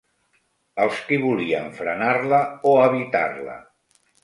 [0.85, 2.41] ...els qui volien frenar-la
[2.73, 3.61] o evitar-la